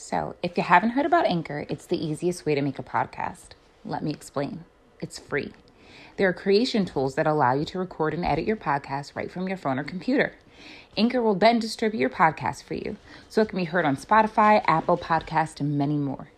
So, 0.00 0.36
if 0.44 0.56
you 0.56 0.62
haven't 0.62 0.90
heard 0.90 1.06
about 1.06 1.26
Anchor, 1.26 1.66
it's 1.68 1.84
the 1.84 2.02
easiest 2.02 2.46
way 2.46 2.54
to 2.54 2.62
make 2.62 2.78
a 2.78 2.84
podcast. 2.84 3.48
Let 3.84 4.04
me 4.04 4.12
explain. 4.12 4.64
It's 5.00 5.18
free. 5.18 5.52
There 6.16 6.28
are 6.28 6.32
creation 6.32 6.84
tools 6.84 7.16
that 7.16 7.26
allow 7.26 7.54
you 7.54 7.64
to 7.64 7.80
record 7.80 8.14
and 8.14 8.24
edit 8.24 8.46
your 8.46 8.56
podcast 8.56 9.16
right 9.16 9.28
from 9.28 9.48
your 9.48 9.56
phone 9.56 9.76
or 9.76 9.82
computer. 9.82 10.34
Anchor 10.96 11.20
will 11.20 11.34
then 11.34 11.58
distribute 11.58 11.98
your 11.98 12.10
podcast 12.10 12.62
for 12.62 12.74
you, 12.74 12.96
so 13.28 13.42
it 13.42 13.48
can 13.48 13.58
be 13.58 13.64
heard 13.64 13.84
on 13.84 13.96
Spotify, 13.96 14.62
Apple 14.68 14.96
Podcast, 14.96 15.58
and 15.58 15.76
many 15.76 15.96
more. 15.96 16.28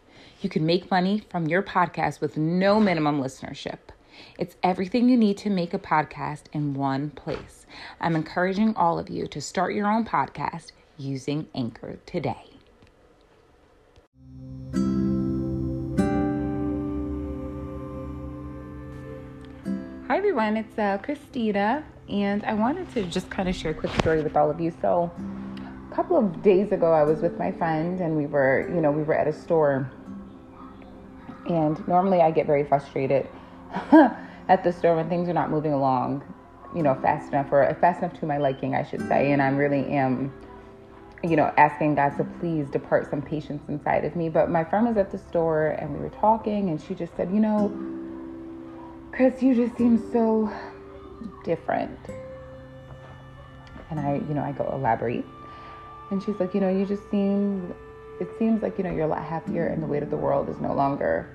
You 0.40 0.48
can 0.48 0.64
make 0.64 0.90
money 0.90 1.22
from 1.28 1.46
your 1.46 1.62
podcast 1.62 2.22
with 2.22 2.38
no 2.38 2.80
minimum 2.80 3.20
listenership. 3.20 3.78
It's 4.38 4.56
everything 4.62 5.10
you 5.10 5.18
need 5.18 5.36
to 5.36 5.50
make 5.50 5.74
a 5.74 5.78
podcast 5.78 6.44
in 6.54 6.72
one 6.72 7.10
place. 7.10 7.66
I'm 8.00 8.16
encouraging 8.16 8.74
all 8.74 8.98
of 8.98 9.10
you 9.10 9.26
to 9.26 9.40
start 9.42 9.74
your 9.74 9.86
own 9.86 10.06
podcast 10.06 10.72
using 10.96 11.46
Anchor 11.54 11.98
today. 12.06 12.49
Everyone, 20.30 20.56
it's 20.56 20.78
uh, 20.78 20.96
Christina, 21.02 21.84
and 22.08 22.44
I 22.44 22.54
wanted 22.54 22.88
to 22.94 23.02
just 23.02 23.28
kind 23.30 23.48
of 23.48 23.56
share 23.56 23.72
a 23.72 23.74
quick 23.74 23.92
story 23.94 24.22
with 24.22 24.36
all 24.36 24.48
of 24.48 24.60
you. 24.60 24.72
So, 24.80 25.10
a 25.90 25.92
couple 25.92 26.16
of 26.16 26.40
days 26.40 26.70
ago, 26.70 26.92
I 26.92 27.02
was 27.02 27.20
with 27.20 27.36
my 27.36 27.50
friend, 27.50 27.98
and 27.98 28.16
we 28.16 28.26
were, 28.26 28.70
you 28.72 28.80
know, 28.80 28.92
we 28.92 29.02
were 29.02 29.14
at 29.14 29.26
a 29.26 29.32
store, 29.32 29.90
and 31.48 31.88
normally 31.88 32.20
I 32.20 32.30
get 32.30 32.46
very 32.46 32.62
frustrated 32.62 33.26
at 33.90 34.62
the 34.62 34.72
store 34.72 34.94
when 34.94 35.08
things 35.08 35.28
are 35.28 35.32
not 35.32 35.50
moving 35.50 35.72
along, 35.72 36.22
you 36.76 36.84
know, 36.84 36.94
fast 37.02 37.32
enough 37.32 37.50
or 37.50 37.76
fast 37.80 37.98
enough 38.00 38.16
to 38.20 38.26
my 38.26 38.38
liking, 38.38 38.76
I 38.76 38.84
should 38.84 39.00
say, 39.08 39.32
and 39.32 39.42
I 39.42 39.48
really 39.48 39.84
am 39.88 40.32
you 41.24 41.34
know, 41.34 41.52
asking 41.56 41.96
God 41.96 42.16
to 42.18 42.24
please 42.38 42.70
depart 42.70 43.10
some 43.10 43.20
patience 43.20 43.62
inside 43.68 44.04
of 44.04 44.14
me. 44.14 44.28
But 44.28 44.48
my 44.48 44.62
friend 44.62 44.86
was 44.86 44.96
at 44.96 45.10
the 45.10 45.18
store 45.18 45.70
and 45.70 45.92
we 45.92 45.98
were 45.98 46.08
talking, 46.08 46.70
and 46.70 46.80
she 46.80 46.94
just 46.94 47.14
said, 47.16 47.30
You 47.30 47.40
know, 47.40 47.99
Chris, 49.12 49.42
you 49.42 49.54
just 49.54 49.76
seem 49.76 49.98
so 50.12 50.50
different. 51.44 51.98
And 53.90 53.98
I, 53.98 54.14
you 54.14 54.34
know, 54.34 54.42
I 54.42 54.52
go 54.52 54.70
elaborate. 54.72 55.24
And 56.10 56.22
she's 56.22 56.38
like, 56.38 56.54
You 56.54 56.60
know, 56.60 56.70
you 56.70 56.86
just 56.86 57.08
seem, 57.10 57.74
it 58.20 58.28
seems 58.38 58.62
like, 58.62 58.78
you 58.78 58.84
know, 58.84 58.90
you're 58.90 59.04
a 59.04 59.08
lot 59.08 59.24
happier 59.24 59.66
and 59.66 59.82
the 59.82 59.86
weight 59.86 60.02
of 60.02 60.10
the 60.10 60.16
world 60.16 60.48
is 60.48 60.60
no 60.60 60.72
longer 60.72 61.28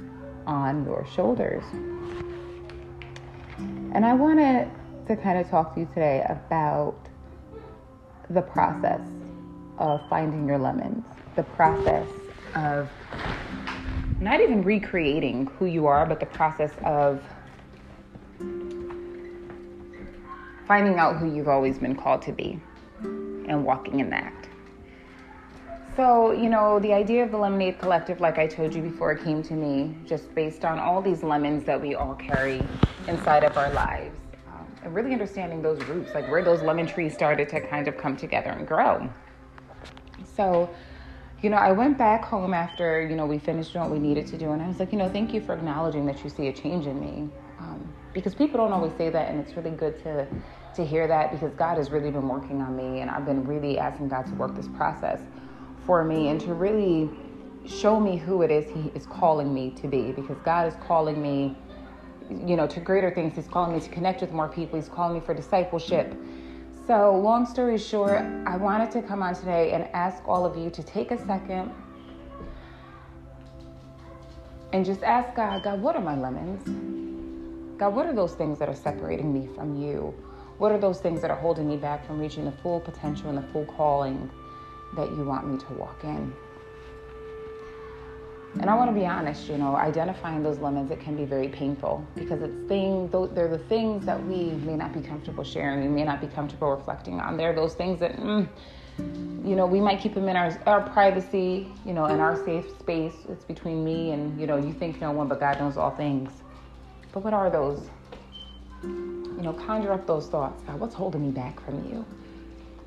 on 0.48 0.86
your 0.86 1.06
shoulders. 1.06 1.64
And 3.58 4.06
I 4.06 4.14
wanted 4.14 4.70
to 5.08 5.16
kind 5.16 5.38
of 5.40 5.50
talk 5.50 5.73
to 5.76 5.81
you 5.81 5.86
today 5.88 6.26
about 6.30 6.98
the 8.30 8.42
process 8.42 9.02
of 9.78 10.02
finding 10.09 10.48
your 10.48 10.58
lemons, 10.58 11.06
the 11.36 11.44
process 11.44 12.08
of 12.56 12.90
not 14.20 14.40
even 14.40 14.64
recreating 14.64 15.48
who 15.59 15.66
you 15.66 15.88
are, 15.88 16.06
but 16.06 16.20
the 16.20 16.26
process 16.26 16.72
of 16.84 17.22
finding 20.68 20.98
out 20.98 21.18
who 21.18 21.34
you've 21.34 21.48
always 21.48 21.78
been 21.78 21.96
called 21.96 22.22
to 22.24 22.32
be 22.32 22.60
and 23.02 23.64
walking 23.64 24.00
in 24.00 24.10
that. 24.10 24.34
So, 25.96 26.32
you 26.32 26.50
know, 26.50 26.80
the 26.80 26.92
idea 26.92 27.24
of 27.24 27.32
the 27.32 27.38
Lemonade 27.38 27.80
Collective, 27.80 28.20
like 28.20 28.38
I 28.38 28.48
told 28.48 28.76
you 28.76 28.82
before, 28.82 29.16
came 29.16 29.42
to 29.44 29.54
me 29.54 29.96
just 30.06 30.34
based 30.36 30.66
on 30.66 30.78
all 30.78 31.02
these 31.02 31.24
lemons 31.24 31.64
that 31.66 31.82
we 31.82 31.96
all 31.96 32.16
carry 32.16 32.62
inside 33.08 33.46
of 33.46 33.58
our 33.58 33.72
lives. 33.72 34.20
Um, 34.48 34.68
and 34.84 34.94
really 34.94 35.14
understanding 35.14 35.62
those 35.62 35.82
roots, 35.86 36.14
like 36.14 36.30
where 36.30 36.44
those 36.44 36.62
lemon 36.62 36.86
trees 36.86 37.14
started 37.14 37.48
to 37.50 37.62
kind 37.62 37.88
of 37.88 37.98
come 37.98 38.18
together 38.18 38.50
and 38.50 38.68
grow. 38.68 39.10
So, 40.36 40.70
you 41.42 41.50
know, 41.50 41.58
I 41.58 41.72
went 41.72 41.98
back 41.98 42.26
home 42.26 42.54
after, 42.54 43.08
you 43.08 43.16
know, 43.16 43.26
we 43.26 43.40
finished 43.40 43.74
what 43.76 43.90
we 43.90 44.00
needed 44.00 44.28
to 44.28 44.38
do. 44.38 44.52
And 44.52 44.62
I 44.62 44.68
was 44.68 44.80
like, 44.80 44.92
you 44.92 44.98
know, 44.98 45.08
thank 45.08 45.34
you 45.34 45.40
for 45.40 45.54
acknowledging 45.54 46.06
that 46.08 46.22
you 46.26 46.30
see 46.30 46.48
a 46.48 46.54
change 46.54 46.88
in 46.88 47.00
me. 47.00 47.30
Um, 47.60 47.94
because 48.16 48.34
people 48.34 48.58
don't 48.58 48.72
always 48.72 48.94
say 48.98 49.10
that. 49.10 49.30
And 49.30 49.40
it's 49.40 49.56
really 49.56 49.70
good 49.70 50.02
to, 50.03 50.26
to 50.74 50.86
hear 50.86 51.06
that 51.08 51.31
because 51.31 51.53
God 51.53 51.78
has 51.78 51.92
really 51.92 52.09
been 52.09 52.28
working 52.28 52.62
on 52.62 52.76
me. 52.76 53.02
And 53.02 53.12
I've 53.12 53.26
been 53.26 53.46
really 53.46 53.78
asking 53.78 54.08
God 54.08 54.26
to 54.28 54.34
work 54.36 54.56
this 54.56 54.70
process 54.70 55.20
for 55.86 56.03
me 56.03 56.30
and 56.30 56.42
to 56.42 56.54
really 56.56 57.09
show 57.68 58.00
me 58.00 58.18
who 58.18 58.42
it 58.42 58.50
is 58.50 58.72
He 58.72 58.90
is 58.96 59.06
calling 59.06 59.54
me 59.54 59.72
to 59.81 59.88
be. 59.88 60.14
Because 60.14 60.38
God 60.46 60.68
is 60.68 60.75
calling 60.88 61.22
me, 61.22 61.58
you 62.30 62.56
know, 62.56 62.66
to 62.66 62.80
greater 62.80 63.12
things. 63.12 63.36
He's 63.36 63.48
calling 63.48 63.74
me 63.75 63.81
to 63.81 63.90
connect 63.90 64.22
with 64.22 64.31
more 64.31 64.48
people. 64.48 64.80
He's 64.80 64.90
calling 64.90 65.20
me 65.20 65.20
for 65.24 65.34
discipleship. 65.34 66.16
So, 66.88 67.16
long 67.18 67.46
story 67.46 67.78
short, 67.80 68.22
I 68.46 68.58
wanted 68.58 68.92
to 68.92 69.02
come 69.02 69.22
on 69.24 69.36
today 69.36 69.72
and 69.72 69.86
ask 69.94 70.25
all 70.28 70.46
of 70.46 70.56
you 70.56 70.70
to 70.70 70.84
take 70.84 71.12
a 71.12 71.18
second 71.25 71.72
and 74.72 74.86
just 74.86 75.02
ask 75.04 75.36
God, 75.36 75.64
God, 75.64 75.81
what 75.81 75.96
are 75.96 76.02
my 76.02 76.16
lemons? 76.16 76.94
God, 77.78 77.94
what 77.94 78.06
are 78.06 78.13
those 78.13 78.34
things 78.34 78.58
that 78.59 78.69
are 78.69 78.75
separating 78.75 79.34
me 79.34 79.50
from 79.53 79.75
you? 79.81 80.13
What 80.58 80.72
are 80.72 80.78
those 80.78 81.02
things 81.02 81.22
that 81.22 81.30
are 81.30 81.38
holding 81.38 81.68
me 81.68 81.75
back 81.75 82.08
from 82.08 82.19
reaching 82.19 82.46
the 82.46 82.52
full 82.52 82.80
potential 82.80 83.28
and 83.28 83.38
the 83.38 83.47
full 83.52 83.66
calling 83.66 84.30
that 84.96 85.09
you 85.12 85.25
want 85.25 85.52
me 85.52 85.58
to 85.58 85.74
walk 85.74 86.03
in? 86.06 86.34
And 88.62 88.69
I 88.69 88.75
want 88.75 88.90
to 88.90 88.97
be 88.97 89.06
honest, 89.06 89.50
you 89.50 89.58
know, 89.58 89.75
identifying 89.75 90.41
those 90.41 90.59
lemons, 90.59 90.90
it 90.90 91.02
can 91.02 91.18
be 91.18 91.25
very 91.25 91.50
painful 91.50 92.08
because 92.16 92.41
it's 92.41 92.56
things, 92.69 93.12
they're 93.12 93.50
the 93.50 93.58
things 93.68 94.06
that 94.06 94.25
we 94.25 94.52
may 94.52 94.78
not 94.78 94.94
be 94.94 95.02
comfortable 95.02 95.44
sharing, 95.44 95.81
we 95.81 95.90
may 95.90 96.06
not 96.06 96.22
be 96.22 96.28
comfortable 96.28 96.69
reflecting 96.69 97.19
on. 97.19 97.36
They're 97.36 97.53
those 97.53 97.74
things 97.74 98.00
that, 98.00 98.16
mm, 98.16 98.47
you 99.46 99.57
know, 99.57 99.66
we 99.66 99.81
might 99.81 100.00
keep 100.00 100.13
them 100.13 100.30
in 100.30 100.38
our, 100.38 100.57
our 100.66 100.90
privacy, 100.92 101.68
you 101.86 101.92
know, 101.92 102.06
in 102.06 102.22
our 102.22 102.42
safe 102.46 102.69
space. 102.80 103.16
It's 103.28 103.44
between 103.44 103.84
me 103.84 104.12
and, 104.12 104.40
you 104.40 104.47
know, 104.47 104.56
you 104.56 104.72
think 104.72 105.02
no 105.02 105.12
one, 105.12 105.28
but 105.28 105.42
God 105.42 105.59
knows 105.59 105.75
all 105.75 105.92
things. 105.92 106.31
But 107.16 107.24
what 107.24 107.34
are 107.34 107.50
those? 107.50 107.90
You 108.84 109.40
know, 109.42 109.53
conjure 109.53 109.94
up 109.94 110.06
those 110.06 110.28
thoughts. 110.28 110.62
God, 110.64 110.81
what's 110.81 110.94
holding 110.94 111.22
me 111.22 111.31
back 111.31 111.58
from 111.64 111.90
you? 111.90 112.06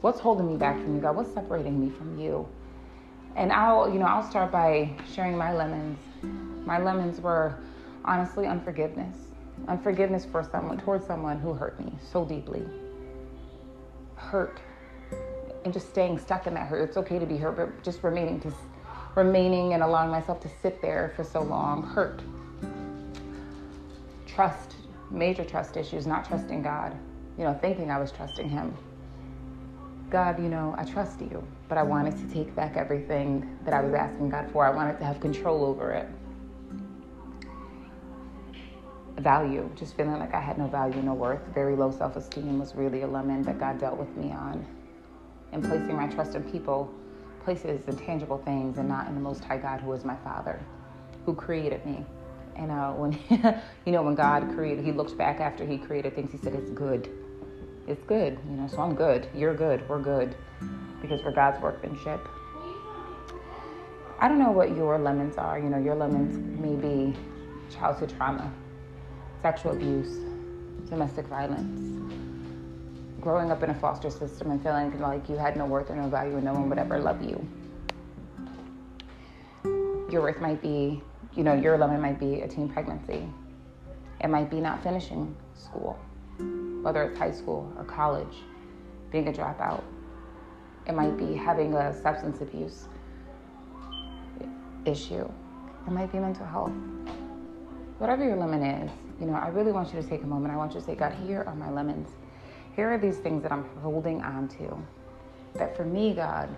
What's 0.03 0.21
holding 0.21 0.47
me 0.47 0.59
back 0.59 0.77
from 0.77 0.94
you, 0.94 1.00
God? 1.00 1.16
What's 1.16 1.33
separating 1.33 1.81
me 1.81 1.89
from 1.89 2.21
you? 2.21 2.47
And 3.37 3.50
I'll, 3.50 3.91
you 3.91 3.99
know, 3.99 4.05
I'll 4.05 4.28
start 4.28 4.53
by 4.53 4.91
sharing 5.15 5.38
my 5.38 5.55
lemons. 5.55 5.99
My 6.67 6.78
lemons 6.78 7.22
were 7.22 7.59
honestly 8.05 8.47
unforgiveness. 8.47 9.17
Unforgiveness 9.67 10.27
for 10.27 10.44
someone, 10.44 10.77
towards 10.77 11.06
someone 11.06 11.38
who 11.38 11.55
hurt 11.55 11.81
me 11.81 11.91
so 12.12 12.27
deeply. 12.27 12.62
Hurt. 14.17 14.61
And 15.65 15.72
just 15.72 15.88
staying 15.88 16.19
stuck 16.19 16.47
in 16.47 16.53
that 16.53 16.69
hurt. 16.69 16.87
It's 16.87 16.99
okay 16.99 17.19
to 17.19 17.25
be 17.25 17.38
hurt, 17.38 17.56
but 17.56 17.83
just 17.83 18.03
remaining 18.03 18.41
to 18.41 18.53
remaining 19.15 19.72
and 19.72 19.83
allowing 19.83 20.11
myself 20.11 20.38
to 20.41 20.50
sit 20.61 20.83
there 20.83 21.15
for 21.17 21.25
so 21.25 21.41
long 21.41 21.83
hurt. 21.83 22.21
Trust, 24.38 24.76
major 25.10 25.44
trust 25.44 25.76
issues, 25.76 26.06
not 26.06 26.25
trusting 26.25 26.62
God. 26.62 26.97
You 27.37 27.43
know, 27.43 27.54
thinking 27.54 27.91
I 27.91 27.99
was 27.99 28.12
trusting 28.12 28.49
him. 28.49 28.72
God, 30.10 30.41
you 30.41 30.49
know, 30.49 30.76
I 30.78 30.84
trust 30.84 31.21
you, 31.21 31.43
but 31.69 31.76
I 31.76 31.82
wanted 31.82 32.16
to 32.19 32.32
take 32.32 32.54
back 32.54 32.76
everything 32.76 33.59
that 33.65 33.75
I 33.75 33.81
was 33.81 33.93
asking 33.94 34.31
God 34.31 34.49
for. 34.53 34.65
I 34.65 34.71
wanted 34.71 34.97
to 35.00 35.04
have 35.04 35.19
control 35.19 35.65
over 35.65 35.91
it. 35.91 36.09
Value, 39.16 39.69
just 39.75 39.97
feeling 39.97 40.21
like 40.21 40.32
I 40.32 40.41
had 40.41 40.56
no 40.56 40.69
value, 40.69 41.03
no 41.03 41.15
worth. 41.15 41.43
Very 41.53 41.75
low 41.75 41.91
self 41.91 42.15
esteem 42.15 42.60
was 42.60 42.76
really 42.76 43.03
a 43.03 43.09
lemon 43.09 43.43
that 43.43 43.59
God 43.59 43.81
dealt 43.81 43.99
with 43.99 44.16
me 44.16 44.31
on. 44.31 44.65
And 45.50 45.65
placing 45.65 45.97
my 45.97 46.06
trust 46.06 46.37
in 46.37 46.49
people, 46.49 46.88
places, 47.43 47.88
and 47.88 47.99
tangible 47.99 48.38
things, 48.38 48.78
and 48.78 48.88
not 48.88 49.09
in 49.09 49.16
the 49.16 49.20
Most 49.20 49.43
High 49.43 49.59
God, 49.59 49.81
who 49.81 49.93
is 49.94 50.05
my 50.05 50.15
Father, 50.19 50.60
who 51.26 51.34
created 51.34 51.84
me. 51.84 52.06
And 52.58 52.70
uh, 52.70 52.91
when, 52.92 53.12
you 53.86 53.92
know, 53.92 54.02
when 54.02 54.14
God 54.14 54.50
created, 54.54 54.84
He 54.84 54.92
looked 54.92 55.16
back 55.16 55.41
after 55.41 55.64
He 55.64 55.78
created 55.78 56.14
things, 56.14 56.32
He 56.32 56.38
said, 56.38 56.54
It's 56.54 56.70
good 56.70 57.08
it's 57.88 58.04
good, 58.04 58.38
you 58.48 58.56
know, 58.56 58.69
so 58.69 58.82
I'm 58.82 58.94
good. 58.94 59.26
You're 59.34 59.54
good. 59.54 59.88
We're 59.88 60.02
good 60.02 60.36
because 61.00 61.22
we're 61.24 61.32
God's 61.32 61.60
workmanship. 61.62 62.20
I 64.20 64.28
don't 64.28 64.38
know 64.38 64.50
what 64.50 64.76
your 64.76 64.99
lemons 64.99 65.38
are. 65.38 65.58
You 65.58 65.70
know, 65.70 65.78
your 65.78 65.94
lemons 65.94 66.37
may 66.60 66.75
be 66.75 67.16
childhood 67.75 68.12
trauma, 68.14 68.52
sexual 69.40 69.72
abuse, 69.72 70.19
domestic 70.90 71.26
violence, 71.28 72.12
growing 73.22 73.50
up 73.50 73.62
in 73.62 73.70
a 73.70 73.75
foster 73.75 74.11
system 74.11 74.50
and 74.50 74.62
feeling 74.62 75.00
like 75.00 75.26
you 75.28 75.37
had 75.37 75.56
no 75.56 75.64
worth 75.64 75.88
or 75.88 75.96
no 75.96 76.08
value 76.08 76.34
and 76.34 76.44
no 76.44 76.52
one 76.52 76.69
would 76.69 76.78
ever 76.78 76.99
love 76.99 77.22
you. 77.22 77.49
Your 80.11 80.22
worth 80.22 80.40
might 80.40 80.61
be, 80.61 81.02
you 81.38 81.44
know, 81.44 81.55
your 81.55 81.79
lemon 81.79 82.02
might 82.02 82.20
be 82.20 82.43
a 82.43 82.49
teen 82.49 82.69
pregnancy. 82.69 83.26
It 84.20 84.29
might 84.29 84.50
be 84.50 84.61
not 84.61 84.82
finishing 84.82 85.35
school 85.55 85.99
whether 86.82 87.02
it's 87.02 87.19
high 87.19 87.31
school 87.31 87.70
or 87.76 87.85
college, 87.85 88.37
being 89.11 89.29
a 89.29 89.32
dropout. 89.32 89.82
It 90.87 90.94
might 90.94 91.17
be 91.17 91.35
having 91.35 91.75
a 91.75 91.93
substance 92.02 92.40
abuse 92.40 92.88
issue. 94.85 95.29
It 95.87 95.90
might 95.90 96.11
be 96.12 96.19
mental 96.19 96.46
health. 96.46 96.73
Whatever 97.99 98.25
your 98.25 98.37
lemon 98.37 98.62
is, 98.62 98.90
you 99.20 99.26
know, 99.26 99.35
I 99.35 99.49
really 99.49 99.73
want 99.73 99.93
you 99.93 100.00
to 100.00 100.08
take 100.08 100.23
a 100.23 100.26
moment. 100.26 100.55
I 100.55 100.56
want 100.56 100.73
you 100.73 100.81
to 100.81 100.87
say, 100.87 100.94
God, 100.94 101.12
here 101.26 101.44
are 101.46 101.55
my 101.55 101.70
lemons. 101.70 102.08
Here 102.76 102.88
are 102.88 102.99
these 102.99 103.19
things 103.19 103.43
that 103.43 103.52
I'm 103.52 103.64
holding 103.82 104.23
on 104.23 104.49
to. 104.49 104.79
That 105.55 105.76
for 105.76 105.85
me, 105.85 106.14
God, 106.14 106.49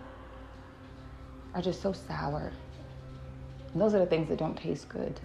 are 1.55 1.63
just 1.63 1.81
so 1.81 1.93
sour. 1.93 2.53
Those 3.75 3.95
are 3.95 4.01
the 4.01 4.07
things 4.07 4.29
that 4.29 4.39
don't 4.39 4.57
taste 4.57 4.89
good. 4.89 5.21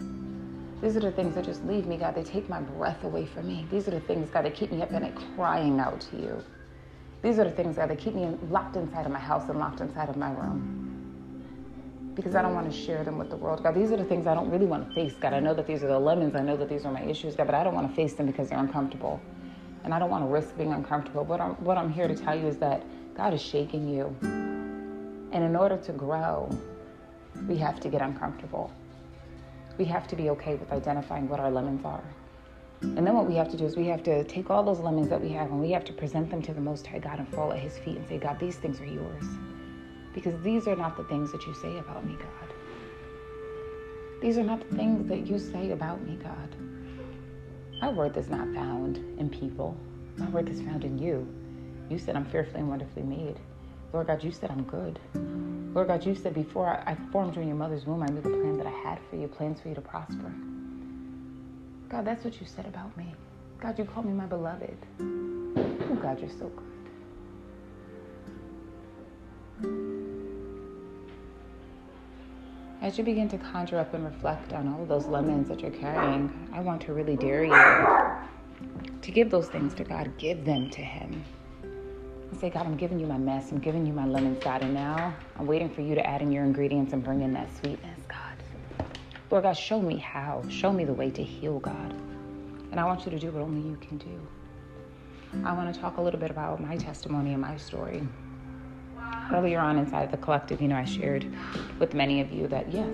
These 0.81 0.95
are 0.97 0.99
the 0.99 1.11
things 1.11 1.35
that 1.35 1.45
just 1.45 1.65
leave 1.65 1.87
me, 1.87 1.97
God. 1.97 2.15
They 2.15 2.23
take 2.23 2.47
my 2.47 2.59
breath 2.59 3.03
away 3.03 3.25
from 3.25 3.47
me. 3.47 3.65
These 3.71 3.87
are 3.87 3.91
the 3.91 3.99
things, 4.01 4.29
God, 4.29 4.45
that 4.45 4.53
keep 4.53 4.71
me 4.71 4.81
up 4.81 4.91
at 4.93 5.01
night 5.01 5.17
crying 5.35 5.79
out 5.79 6.01
to 6.01 6.17
you. 6.17 6.43
These 7.23 7.39
are 7.39 7.45
the 7.45 7.51
things, 7.51 7.77
God, 7.77 7.89
that 7.89 7.97
keep 7.97 8.13
me 8.13 8.37
locked 8.49 8.75
inside 8.75 9.05
of 9.05 9.11
my 9.11 9.19
house 9.19 9.49
and 9.49 9.57
locked 9.57 9.81
inside 9.81 10.09
of 10.09 10.17
my 10.17 10.29
room. 10.31 12.13
Because 12.13 12.35
I 12.35 12.43
don't 12.43 12.53
want 12.53 12.71
to 12.71 12.77
share 12.77 13.03
them 13.03 13.17
with 13.17 13.31
the 13.31 13.35
world. 13.35 13.63
God, 13.63 13.73
these 13.73 13.91
are 13.91 13.97
the 13.97 14.05
things 14.05 14.27
I 14.27 14.35
don't 14.35 14.49
really 14.51 14.67
want 14.67 14.87
to 14.87 14.93
face. 14.93 15.15
God, 15.19 15.33
I 15.33 15.39
know 15.39 15.55
that 15.55 15.65
these 15.65 15.83
are 15.83 15.87
the 15.87 15.99
lemons. 15.99 16.35
I 16.35 16.41
know 16.41 16.55
that 16.55 16.69
these 16.69 16.85
are 16.85 16.91
my 16.91 17.01
issues, 17.01 17.35
God, 17.35 17.47
but 17.47 17.55
I 17.55 17.63
don't 17.63 17.73
want 17.73 17.89
to 17.89 17.95
face 17.95 18.13
them 18.13 18.27
because 18.27 18.49
they're 18.49 18.59
uncomfortable. 18.59 19.19
And 19.83 19.93
I 19.93 19.97
don't 19.97 20.11
want 20.11 20.23
to 20.23 20.27
risk 20.27 20.55
being 20.55 20.71
uncomfortable. 20.71 21.23
But 21.25 21.41
I'm, 21.41 21.53
what 21.63 21.77
I'm 21.77 21.91
here 21.91 22.07
to 22.07 22.15
tell 22.15 22.37
you 22.37 22.47
is 22.47 22.57
that 22.57 22.83
God 23.15 23.33
is 23.33 23.41
shaking 23.41 23.89
you. 23.89 24.15
And 24.21 25.43
in 25.43 25.55
order 25.55 25.77
to 25.77 25.91
grow, 25.93 26.49
we 27.47 27.57
have 27.57 27.79
to 27.81 27.89
get 27.89 28.01
uncomfortable. 28.01 28.71
We 29.77 29.85
have 29.85 30.07
to 30.07 30.15
be 30.15 30.29
okay 30.31 30.55
with 30.55 30.71
identifying 30.71 31.27
what 31.27 31.39
our 31.39 31.51
lemons 31.51 31.85
are. 31.85 32.03
And 32.81 33.05
then 33.05 33.13
what 33.13 33.25
we 33.25 33.35
have 33.35 33.49
to 33.51 33.57
do 33.57 33.65
is 33.65 33.75
we 33.75 33.87
have 33.87 34.03
to 34.03 34.23
take 34.25 34.49
all 34.49 34.63
those 34.63 34.79
lemons 34.79 35.09
that 35.09 35.21
we 35.21 35.29
have 35.29 35.49
and 35.51 35.59
we 35.59 35.71
have 35.71 35.85
to 35.85 35.93
present 35.93 36.29
them 36.29 36.41
to 36.43 36.53
the 36.53 36.61
Most 36.61 36.85
High 36.85 36.99
God 36.99 37.19
and 37.19 37.27
fall 37.29 37.51
at 37.51 37.59
His 37.59 37.77
feet 37.77 37.97
and 37.97 38.07
say, 38.07 38.17
God, 38.17 38.39
these 38.39 38.57
things 38.57 38.79
are 38.79 38.85
yours. 38.85 39.25
Because 40.13 40.39
these 40.41 40.67
are 40.67 40.75
not 40.75 40.95
the 40.95 41.03
things 41.05 41.31
that 41.31 41.45
you 41.45 41.53
say 41.53 41.77
about 41.77 42.05
me, 42.05 42.17
God. 42.17 42.53
These 44.21 44.37
are 44.37 44.43
not 44.43 44.67
the 44.69 44.75
things 44.75 45.07
that 45.09 45.27
you 45.27 45.37
say 45.39 45.71
about 45.71 46.01
me, 46.01 46.17
God. 46.21 46.55
My 47.81 47.89
worth 47.89 48.17
is 48.17 48.29
not 48.29 48.53
found 48.53 48.97
in 49.19 49.29
people. 49.29 49.77
My 50.17 50.29
worth 50.29 50.47
is 50.47 50.61
found 50.61 50.85
in 50.85 50.97
you. 50.97 51.27
You 51.89 51.99
said 51.99 52.15
I'm 52.15 52.25
fearfully 52.25 52.61
and 52.61 52.69
wonderfully 52.69 53.03
made. 53.03 53.39
Lord 53.93 54.07
God, 54.07 54.23
you 54.23 54.31
said 54.31 54.51
I'm 54.51 54.63
good. 54.63 54.99
Lord 55.73 55.87
God, 55.87 56.05
you 56.05 56.15
said 56.15 56.33
before 56.33 56.67
I 56.69 56.95
formed 57.11 57.35
you 57.35 57.41
in 57.41 57.47
your 57.47 57.57
mother's 57.57 57.85
womb, 57.85 58.03
I 58.03 58.07
knew 58.07 58.21
the 58.21 58.29
plan 58.29 58.57
that 58.57 58.67
I 58.67 58.71
had 58.71 58.99
for 59.09 59.17
you, 59.17 59.27
plans 59.27 59.59
for 59.59 59.69
you 59.69 59.75
to 59.75 59.81
prosper. 59.81 60.33
God, 61.89 62.05
that's 62.05 62.23
what 62.23 62.39
you 62.39 62.47
said 62.47 62.65
about 62.65 62.95
me. 62.97 63.13
God, 63.59 63.77
you 63.77 63.85
called 63.85 64.05
me 64.05 64.13
my 64.13 64.25
beloved. 64.25 64.77
Oh, 64.99 65.95
God, 66.01 66.19
you're 66.19 66.29
so 66.29 66.49
good. 66.49 66.63
As 72.81 72.97
you 72.97 73.03
begin 73.03 73.27
to 73.29 73.37
conjure 73.37 73.79
up 73.79 73.93
and 73.93 74.05
reflect 74.05 74.53
on 74.53 74.67
all 74.67 74.83
of 74.83 74.87
those 74.87 75.07
lemons 75.07 75.47
that 75.49 75.61
you're 75.61 75.71
carrying, 75.71 76.49
I 76.53 76.59
want 76.59 76.81
to 76.83 76.93
really 76.93 77.15
dare 77.15 77.43
you 77.43 79.01
to 79.01 79.11
give 79.11 79.29
those 79.29 79.47
things 79.47 79.73
to 79.75 79.83
God. 79.83 80.11
Give 80.17 80.45
them 80.45 80.69
to 80.69 80.81
Him 80.81 81.23
and 82.35 82.41
say, 82.41 82.49
God, 82.49 82.65
I'm 82.65 82.75
giving 82.75 82.99
you 82.99 83.07
my 83.07 83.17
mess. 83.17 83.51
I'm 83.51 83.59
giving 83.59 83.85
you 83.85 83.93
my 83.93 84.05
lemon. 84.05 84.37
And 84.45 84.73
now 84.73 85.15
I'm 85.39 85.47
waiting 85.47 85.69
for 85.69 85.81
you 85.81 85.95
to 85.95 86.05
add 86.05 86.21
in 86.21 86.33
your 86.33 86.43
ingredients 86.43 86.91
and 86.91 87.01
bring 87.01 87.21
in 87.21 87.31
that 87.33 87.47
sweetness, 87.61 87.99
God. 88.09 88.87
Lord 89.31 89.43
God, 89.43 89.53
show 89.53 89.81
me 89.81 89.97
how. 89.97 90.43
Show 90.49 90.73
me 90.73 90.83
the 90.83 90.93
way 90.93 91.09
to 91.11 91.23
heal, 91.23 91.59
God. 91.59 91.93
And 92.71 92.79
I 92.79 92.83
want 92.83 93.05
you 93.05 93.11
to 93.11 93.19
do 93.19 93.31
what 93.31 93.41
only 93.41 93.65
you 93.65 93.77
can 93.77 93.97
do. 93.97 94.27
I 95.45 95.53
want 95.53 95.73
to 95.73 95.79
talk 95.79 95.95
a 95.95 96.01
little 96.01 96.19
bit 96.19 96.29
about 96.29 96.61
my 96.61 96.75
testimony 96.75 97.31
and 97.31 97.41
my 97.41 97.55
story. 97.55 98.05
Earlier 99.33 99.59
on 99.59 99.77
inside 99.77 100.11
the 100.11 100.17
collective, 100.17 100.61
you 100.61 100.67
know, 100.67 100.75
I 100.75 100.85
shared 100.85 101.25
with 101.79 101.93
many 101.93 102.19
of 102.19 102.33
you 102.33 102.47
that 102.49 102.71
yes, 102.71 102.93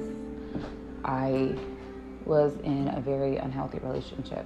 I 1.04 1.56
was 2.26 2.58
in 2.64 2.90
a 2.90 3.02
very 3.02 3.38
unhealthy 3.38 3.80
relationship. 3.80 4.46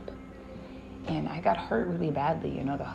And 1.08 1.28
I 1.28 1.42
got 1.42 1.58
hurt 1.58 1.88
really 1.88 2.12
badly. 2.12 2.50
You 2.50 2.64
know, 2.64 2.78
the 2.78 2.88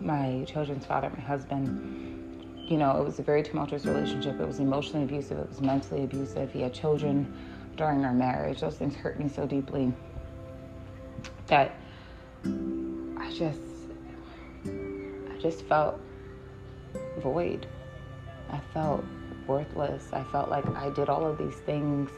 my 0.00 0.44
children's 0.46 0.86
father, 0.86 1.10
my 1.10 1.22
husband, 1.22 2.68
you 2.68 2.76
know, 2.78 2.98
it 3.00 3.04
was 3.04 3.18
a 3.18 3.22
very 3.22 3.42
tumultuous 3.42 3.84
relationship. 3.84 4.40
It 4.40 4.46
was 4.46 4.58
emotionally 4.58 5.04
abusive, 5.04 5.38
it 5.38 5.48
was 5.48 5.60
mentally 5.60 6.04
abusive. 6.04 6.52
He 6.52 6.62
had 6.62 6.72
children 6.72 7.32
during 7.76 8.04
our 8.04 8.12
marriage. 8.12 8.60
Those 8.60 8.76
things 8.76 8.94
hurt 8.94 9.18
me 9.18 9.28
so 9.28 9.46
deeply 9.46 9.92
that 11.46 11.74
I 12.44 13.32
just 13.36 13.60
I 14.66 15.38
just 15.40 15.62
felt 15.62 16.00
void. 17.18 17.66
I 18.50 18.60
felt 18.72 19.04
worthless. 19.46 20.08
I 20.12 20.22
felt 20.24 20.48
like 20.48 20.66
I 20.76 20.90
did 20.90 21.08
all 21.08 21.26
of 21.26 21.38
these 21.38 21.56
things. 21.66 22.10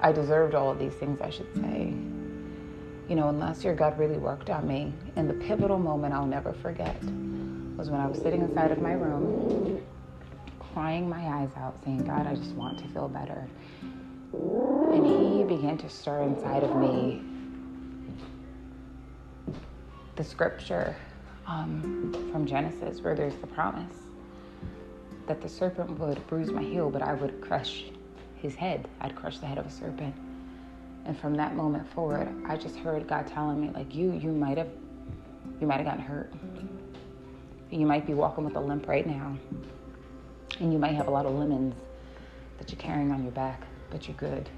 I 0.00 0.12
deserved 0.12 0.54
all 0.54 0.70
of 0.70 0.78
these 0.78 0.94
things, 0.94 1.20
I 1.20 1.30
should 1.30 1.54
say 1.54 1.94
you 3.08 3.14
know, 3.14 3.30
last 3.30 3.64
year 3.64 3.74
God 3.74 3.98
really 3.98 4.18
worked 4.18 4.50
on 4.50 4.66
me. 4.66 4.92
And 5.16 5.28
the 5.28 5.34
pivotal 5.34 5.78
moment 5.78 6.14
I'll 6.14 6.26
never 6.26 6.52
forget 6.52 6.96
was 7.76 7.90
when 7.90 8.00
I 8.00 8.06
was 8.06 8.18
sitting 8.18 8.42
inside 8.42 8.70
of 8.70 8.80
my 8.80 8.92
room, 8.92 9.80
crying 10.72 11.08
my 11.08 11.22
eyes 11.26 11.50
out, 11.56 11.76
saying, 11.84 12.04
God, 12.04 12.26
I 12.26 12.34
just 12.34 12.52
want 12.52 12.78
to 12.78 12.88
feel 12.88 13.08
better. 13.08 13.46
And 14.32 15.06
He 15.06 15.44
began 15.44 15.78
to 15.78 15.88
stir 15.88 16.22
inside 16.22 16.62
of 16.62 16.76
me 16.76 17.22
the 20.16 20.24
scripture 20.24 20.96
um, 21.46 22.12
from 22.32 22.46
Genesis 22.46 23.00
where 23.02 23.14
there's 23.14 23.36
the 23.36 23.46
promise 23.46 23.94
that 25.26 25.42
the 25.42 25.48
serpent 25.48 25.90
would 25.98 26.26
bruise 26.26 26.50
my 26.50 26.62
heel, 26.62 26.88
but 26.88 27.02
I 27.02 27.14
would 27.14 27.40
crush 27.40 27.84
his 28.36 28.54
head. 28.54 28.88
I'd 29.00 29.14
crush 29.14 29.38
the 29.38 29.46
head 29.46 29.58
of 29.58 29.66
a 29.66 29.70
serpent. 29.70 30.14
And 31.06 31.16
from 31.18 31.34
that 31.36 31.54
moment 31.54 31.88
forward, 31.92 32.28
I 32.48 32.56
just 32.56 32.76
heard 32.76 33.06
God 33.06 33.28
telling 33.28 33.60
me, 33.60 33.70
like, 33.72 33.94
you, 33.94 34.12
you 34.12 34.32
might 34.32 34.58
have, 34.58 34.68
you 35.60 35.66
might 35.66 35.76
have 35.76 35.86
gotten 35.86 36.02
hurt. 36.02 36.32
You 37.70 37.86
might 37.86 38.06
be 38.06 38.14
walking 38.14 38.44
with 38.44 38.56
a 38.56 38.60
limp 38.60 38.88
right 38.88 39.06
now. 39.06 39.36
And 40.58 40.72
you 40.72 40.78
might 40.78 40.94
have 40.94 41.06
a 41.06 41.10
lot 41.10 41.24
of 41.24 41.34
lemons 41.34 41.74
that 42.58 42.72
you're 42.72 42.80
carrying 42.80 43.12
on 43.12 43.22
your 43.22 43.32
back, 43.32 43.62
but 43.90 44.08
you're 44.08 44.16
good. 44.16 44.48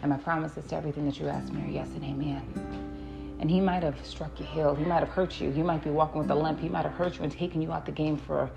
And 0.00 0.10
my 0.10 0.16
promises 0.16 0.66
to 0.68 0.76
everything 0.76 1.04
that 1.04 1.20
you 1.20 1.28
ask 1.28 1.52
me 1.52 1.62
are 1.62 1.70
yes 1.70 1.88
and 1.88 2.04
amen. 2.04 3.36
And 3.38 3.50
he 3.50 3.60
might 3.60 3.82
have 3.82 4.04
struck 4.06 4.38
your 4.40 4.48
heel. 4.48 4.74
He 4.74 4.84
might 4.84 5.00
have 5.00 5.10
hurt 5.10 5.40
you. 5.40 5.50
You 5.50 5.62
might 5.62 5.84
be 5.84 5.90
walking 5.90 6.20
with 6.20 6.30
a 6.30 6.34
limp. 6.34 6.58
He 6.58 6.68
might 6.70 6.84
have 6.84 6.94
hurt 6.94 7.18
you 7.18 7.24
and 7.24 7.30
taken 7.30 7.60
you 7.60 7.70
out 7.70 7.84
the 7.84 7.92
game 7.92 8.16
for 8.16 8.50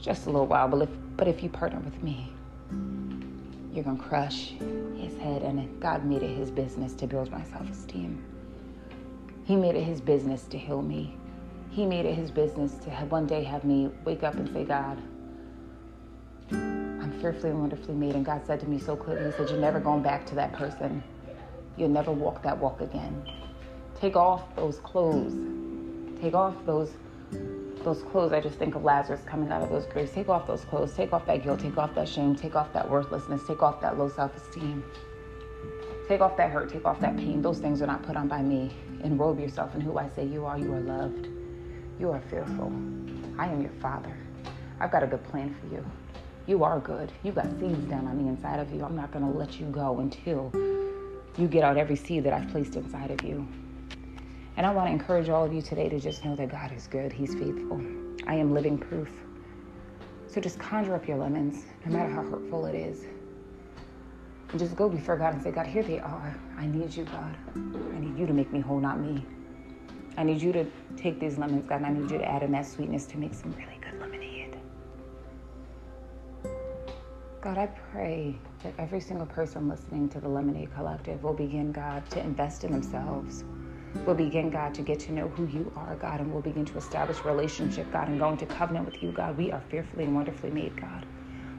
just 0.00 0.26
a 0.26 0.30
little 0.30 0.46
while. 0.46 0.68
But 0.68 0.82
if, 0.82 0.88
but 1.16 1.28
if 1.28 1.42
you 1.42 1.50
partner 1.50 1.80
with 1.80 2.02
me, 2.02 2.32
you're 3.72 3.84
going 3.84 3.98
to 3.98 4.02
crush 4.02 4.54
his 5.08 5.18
head. 5.18 5.42
And 5.42 5.80
God 5.80 6.04
made 6.04 6.22
it 6.22 6.36
his 6.36 6.50
business 6.50 6.94
to 6.94 7.06
build 7.06 7.30
my 7.30 7.42
self 7.44 7.70
esteem. 7.70 8.24
He 9.44 9.56
made 9.56 9.74
it 9.74 9.82
his 9.82 10.00
business 10.00 10.44
to 10.48 10.58
heal 10.58 10.82
me. 10.82 11.16
He 11.70 11.86
made 11.86 12.06
it 12.06 12.14
his 12.14 12.30
business 12.30 12.74
to 12.84 12.90
have 12.90 13.10
one 13.10 13.26
day 13.26 13.42
have 13.44 13.64
me 13.64 13.90
wake 14.04 14.22
up 14.22 14.34
and 14.34 14.48
say, 14.52 14.64
God, 14.64 14.98
I'm 16.50 17.12
fearfully 17.20 17.50
and 17.50 17.60
wonderfully 17.60 17.94
made. 17.94 18.14
And 18.14 18.24
God 18.24 18.42
said 18.46 18.60
to 18.60 18.66
me 18.66 18.78
so 18.78 18.96
clearly, 18.96 19.30
He 19.30 19.36
said, 19.36 19.50
You're 19.50 19.60
never 19.60 19.80
going 19.80 20.02
back 20.02 20.26
to 20.26 20.34
that 20.34 20.52
person. 20.52 21.02
You'll 21.76 21.88
never 21.88 22.10
walk 22.10 22.42
that 22.42 22.58
walk 22.58 22.80
again. 22.80 23.22
Take 24.00 24.16
off 24.16 24.54
those 24.56 24.78
clothes. 24.80 25.34
Take 26.20 26.34
off 26.34 26.54
those 26.66 26.90
those 27.84 28.02
clothes, 28.02 28.32
I 28.32 28.40
just 28.40 28.58
think 28.58 28.74
of 28.74 28.84
Lazarus 28.84 29.20
coming 29.26 29.50
out 29.50 29.62
of 29.62 29.70
those 29.70 29.86
graves. 29.86 30.12
Take 30.12 30.28
off 30.28 30.46
those 30.46 30.64
clothes. 30.64 30.94
Take 30.94 31.12
off 31.12 31.26
that 31.26 31.42
guilt. 31.42 31.60
Take 31.60 31.76
off 31.78 31.94
that 31.94 32.08
shame. 32.08 32.34
Take 32.34 32.54
off 32.54 32.72
that 32.72 32.88
worthlessness. 32.88 33.42
Take 33.46 33.62
off 33.62 33.80
that 33.80 33.98
low 33.98 34.08
self 34.08 34.36
esteem. 34.36 34.84
Take 36.08 36.20
off 36.20 36.36
that 36.36 36.50
hurt. 36.50 36.70
Take 36.70 36.84
off 36.84 37.00
that 37.00 37.16
pain. 37.16 37.42
Those 37.42 37.58
things 37.58 37.82
are 37.82 37.86
not 37.86 38.02
put 38.02 38.16
on 38.16 38.28
by 38.28 38.42
me. 38.42 38.74
Enrobe 39.02 39.40
yourself 39.40 39.74
in 39.74 39.80
who 39.80 39.98
I 39.98 40.08
say 40.08 40.24
you 40.24 40.46
are. 40.46 40.58
You 40.58 40.72
are 40.74 40.80
loved. 40.80 41.28
You 42.00 42.10
are 42.10 42.20
fearful. 42.30 42.72
I 43.38 43.46
am 43.46 43.60
your 43.60 43.72
father. 43.80 44.16
I've 44.80 44.90
got 44.90 45.02
a 45.02 45.06
good 45.06 45.24
plan 45.24 45.54
for 45.60 45.74
you. 45.74 45.84
You 46.46 46.64
are 46.64 46.80
good. 46.80 47.12
You 47.22 47.32
got 47.32 47.46
seeds 47.60 47.84
down 47.90 48.06
on 48.06 48.22
the 48.22 48.28
inside 48.28 48.58
of 48.58 48.72
you. 48.72 48.84
I'm 48.84 48.96
not 48.96 49.12
going 49.12 49.30
to 49.30 49.38
let 49.38 49.60
you 49.60 49.66
go 49.66 49.98
until 50.00 50.50
you 51.36 51.46
get 51.46 51.62
out 51.62 51.76
every 51.76 51.96
seed 51.96 52.24
that 52.24 52.32
I've 52.32 52.48
placed 52.48 52.74
inside 52.74 53.10
of 53.10 53.22
you. 53.22 53.46
And 54.58 54.66
I 54.66 54.72
want 54.72 54.88
to 54.88 54.92
encourage 54.92 55.28
all 55.28 55.44
of 55.44 55.52
you 55.52 55.62
today 55.62 55.88
to 55.88 56.00
just 56.00 56.24
know 56.24 56.34
that 56.34 56.48
God 56.48 56.72
is 56.72 56.88
good, 56.88 57.12
He's 57.12 57.32
faithful. 57.32 57.80
I 58.26 58.34
am 58.34 58.52
living 58.52 58.76
proof. 58.76 59.08
So 60.26 60.40
just 60.40 60.58
conjure 60.58 60.96
up 60.96 61.06
your 61.06 61.16
lemons, 61.16 61.64
no 61.86 61.92
matter 61.92 62.12
how 62.12 62.22
hurtful 62.22 62.66
it 62.66 62.74
is. 62.74 63.04
And 64.50 64.58
just 64.58 64.74
go 64.74 64.88
before 64.88 65.16
God 65.16 65.34
and 65.34 65.42
say, 65.44 65.52
God, 65.52 65.68
here 65.68 65.84
they 65.84 66.00
are. 66.00 66.36
I 66.56 66.66
need 66.66 66.92
you, 66.92 67.04
God. 67.04 67.36
I 67.54 68.00
need 68.00 68.18
you 68.18 68.26
to 68.26 68.32
make 68.32 68.52
me 68.52 68.58
whole, 68.58 68.80
not 68.80 68.98
me. 68.98 69.24
I 70.16 70.24
need 70.24 70.42
you 70.42 70.50
to 70.50 70.66
take 70.96 71.20
these 71.20 71.38
lemons, 71.38 71.64
God, 71.68 71.76
and 71.76 71.86
I 71.86 71.90
need 71.90 72.10
you 72.10 72.18
to 72.18 72.24
add 72.24 72.42
in 72.42 72.50
that 72.50 72.66
sweetness 72.66 73.06
to 73.06 73.16
make 73.16 73.34
some 73.34 73.52
really 73.52 73.78
good 73.80 74.00
lemonade. 74.00 74.58
God, 77.40 77.58
I 77.58 77.66
pray 77.92 78.34
that 78.64 78.74
every 78.76 78.98
single 78.98 79.26
person 79.26 79.68
listening 79.68 80.08
to 80.08 80.20
the 80.20 80.28
Lemonade 80.28 80.74
Collective 80.74 81.22
will 81.22 81.32
begin, 81.32 81.70
God, 81.70 82.10
to 82.10 82.18
invest 82.18 82.64
in 82.64 82.72
themselves 82.72 83.44
We'll 83.94 84.16
begin, 84.16 84.50
God, 84.50 84.74
to 84.74 84.82
get 84.82 85.00
to 85.00 85.12
know 85.12 85.28
who 85.28 85.46
you 85.46 85.72
are, 85.76 85.96
God, 85.96 86.20
and 86.20 86.32
we'll 86.32 86.42
begin 86.42 86.64
to 86.66 86.78
establish 86.78 87.24
relationship, 87.24 87.90
God, 87.92 88.08
and 88.08 88.18
go 88.18 88.30
into 88.30 88.46
covenant 88.46 88.86
with 88.86 89.02
you, 89.02 89.12
God. 89.12 89.36
We 89.36 89.52
are 89.52 89.62
fearfully 89.70 90.04
and 90.04 90.14
wonderfully 90.14 90.50
made, 90.50 90.80
God. 90.80 91.06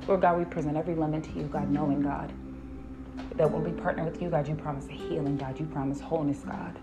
Lord 0.07 0.21
God, 0.21 0.39
we 0.39 0.45
present 0.45 0.77
every 0.77 0.95
lemon 0.95 1.21
to 1.21 1.31
you, 1.31 1.43
God, 1.43 1.69
knowing, 1.69 2.01
God, 2.01 2.31
that 3.35 3.51
when 3.51 3.63
we 3.63 3.71
partner 3.71 4.03
with 4.03 4.21
you, 4.21 4.29
God, 4.29 4.47
you 4.47 4.55
promise 4.55 4.87
a 4.87 4.93
healing, 4.93 5.37
God. 5.37 5.59
You 5.59 5.65
promise 5.67 6.01
wholeness, 6.01 6.39
God. 6.39 6.79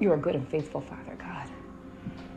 You're 0.00 0.14
a 0.14 0.18
good 0.18 0.34
and 0.36 0.48
faithful 0.48 0.80
Father, 0.80 1.16
God. 1.18 1.48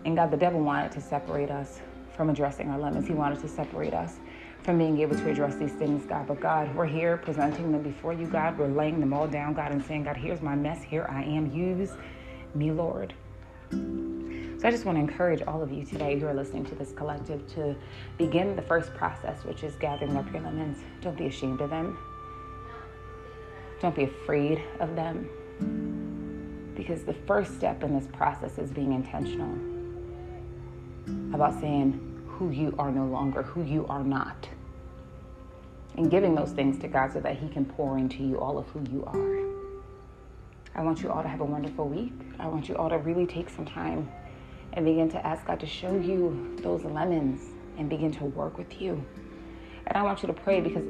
And 0.05 0.15
God, 0.15 0.31
the 0.31 0.37
devil 0.37 0.61
wanted 0.61 0.91
to 0.93 1.01
separate 1.01 1.51
us 1.51 1.79
from 2.15 2.29
addressing 2.29 2.69
our 2.69 2.79
lemons. 2.79 3.07
He 3.07 3.13
wanted 3.13 3.39
to 3.41 3.47
separate 3.47 3.93
us 3.93 4.17
from 4.65 4.79
being 4.79 4.99
able 4.99 5.15
to 5.15 5.29
address 5.29 5.55
these 5.55 5.73
things, 5.73 6.03
God. 6.07 6.25
But 6.27 6.41
God, 6.41 6.75
we're 6.75 6.87
here 6.87 7.17
presenting 7.17 7.71
them 7.71 7.83
before 7.83 8.13
you, 8.13 8.25
God. 8.25 8.57
We're 8.57 8.67
laying 8.67 8.99
them 8.99 9.13
all 9.13 9.27
down, 9.27 9.53
God, 9.53 9.71
and 9.71 9.85
saying, 9.85 10.05
God, 10.05 10.17
here's 10.17 10.41
my 10.41 10.55
mess. 10.55 10.81
Here 10.81 11.05
I 11.07 11.21
am. 11.21 11.53
Use 11.53 11.91
me, 12.55 12.71
Lord. 12.71 13.13
So 13.69 14.67
I 14.67 14.71
just 14.71 14.83
want 14.85 14.97
to 14.97 15.01
encourage 15.01 15.43
all 15.43 15.61
of 15.61 15.71
you 15.71 15.85
today 15.85 16.19
who 16.19 16.25
are 16.25 16.33
listening 16.33 16.65
to 16.65 16.75
this 16.75 16.91
collective 16.93 17.47
to 17.53 17.75
begin 18.17 18.55
the 18.55 18.63
first 18.63 18.91
process, 18.95 19.45
which 19.45 19.63
is 19.63 19.75
gathering 19.75 20.17
up 20.17 20.31
your 20.33 20.41
lemons. 20.41 20.79
Don't 20.99 21.15
be 21.15 21.27
ashamed 21.27 21.61
of 21.61 21.69
them. 21.69 21.95
Don't 23.81 23.95
be 23.95 24.05
afraid 24.05 24.63
of 24.79 24.95
them. 24.95 25.29
Because 26.75 27.03
the 27.03 27.13
first 27.13 27.55
step 27.55 27.83
in 27.83 27.93
this 27.97 28.07
process 28.13 28.57
is 28.57 28.71
being 28.71 28.93
intentional 28.93 29.53
about 31.35 31.59
saying 31.59 32.01
who 32.27 32.49
you 32.49 32.73
are 32.79 32.91
no 32.91 33.05
longer, 33.05 33.43
who 33.43 33.63
you 33.63 33.85
are 33.87 34.03
not. 34.03 34.49
And 35.97 36.11
giving 36.11 36.35
those 36.35 36.51
things 36.51 36.77
to 36.79 36.87
God 36.87 37.13
so 37.13 37.21
that 37.21 37.37
He 37.37 37.47
can 37.47 37.65
pour 37.65 37.97
into 37.97 38.23
you 38.23 38.39
all 38.39 38.57
of 38.57 38.67
who 38.67 38.83
you 38.91 39.05
are. 39.05 39.45
I 40.75 40.83
want 40.83 41.01
you 41.01 41.09
all 41.09 41.23
to 41.23 41.29
have 41.29 41.39
a 41.39 41.45
wonderful 41.45 41.87
week. 41.87 42.13
I 42.37 42.47
want 42.47 42.67
you 42.67 42.75
all 42.75 42.89
to 42.89 42.97
really 42.97 43.25
take 43.25 43.49
some 43.49 43.65
time 43.65 44.09
and 44.73 44.85
begin 44.85 45.09
to 45.11 45.25
ask 45.25 45.45
God 45.45 45.59
to 45.61 45.65
show 45.65 45.95
you 45.95 46.57
those 46.61 46.83
lemons 46.83 47.41
and 47.77 47.89
begin 47.89 48.11
to 48.11 48.25
work 48.25 48.57
with 48.57 48.81
you. 48.81 49.03
And 49.87 49.97
I 49.97 50.03
want 50.03 50.21
you 50.21 50.27
to 50.27 50.33
pray 50.33 50.59
because 50.59 50.83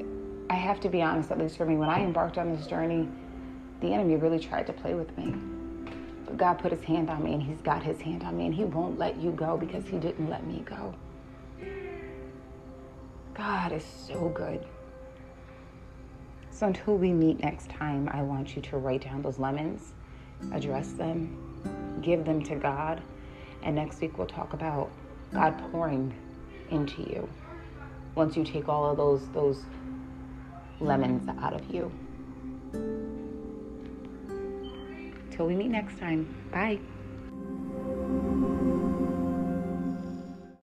I 0.50 0.56
have 0.56 0.80
to 0.82 0.90
be 0.90 1.04
honest, 1.04 1.32
at 1.32 1.38
least 1.38 1.58
for 1.58 1.66
me, 1.66 1.76
when 1.76 1.90
I 1.90 2.02
embarked 2.04 2.40
on 2.40 2.56
this 2.56 2.66
journey, 2.66 3.08
the 3.82 3.94
enemy 3.94 4.16
really 4.16 4.40
tried 4.40 4.66
to 4.68 4.74
play 4.74 4.96
with 4.96 5.16
me. 5.18 5.36
But 6.26 6.38
God 6.38 6.56
put 6.56 6.72
his 6.72 6.82
hand 6.82 7.12
on 7.12 7.24
me 7.24 7.34
and 7.34 7.44
he's 7.44 7.62
got 7.62 7.84
his 7.84 8.02
hand 8.02 8.24
on 8.24 8.38
me 8.38 8.48
and 8.48 8.56
he 8.56 8.64
won't 8.64 8.98
let 8.98 9.18
you 9.18 9.32
go 9.32 9.58
because 9.58 9.86
he 9.86 10.00
didn't 10.00 10.30
let 10.30 10.48
me 10.48 10.64
go. 10.66 10.96
God 13.36 13.72
is 13.72 13.84
so 13.84 14.30
good. 14.30 14.66
So 16.56 16.68
until 16.68 16.96
we 16.96 17.12
meet 17.12 17.42
next 17.42 17.70
time, 17.70 18.10
I 18.14 18.22
want 18.22 18.56
you 18.56 18.62
to 18.62 18.78
write 18.78 19.04
down 19.04 19.22
those 19.22 19.38
lemons, 19.38 19.92
address 20.54 20.94
them, 20.94 22.00
give 22.02 22.24
them 22.24 22.42
to 22.44 22.56
God, 22.56 23.02
and 23.62 23.76
next 23.76 24.00
week 24.00 24.18
we'll 24.18 24.26
talk 24.26 24.54
about 24.54 24.90
God 25.34 25.54
pouring 25.70 26.14
into 26.72 27.02
you 27.02 27.28
once 28.16 28.38
you 28.38 28.46
take 28.46 28.70
all 28.70 28.90
of 28.90 28.96
those 28.96 29.28
those 29.34 29.66
lemons 30.80 31.28
out 31.42 31.54
of 31.54 31.70
you. 31.70 31.92
Till 35.32 35.48
we 35.48 35.56
meet 35.56 35.72
next 35.72 36.00
time. 36.00 36.34
Bye. 36.54 36.80